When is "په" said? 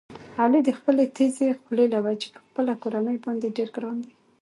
2.35-2.39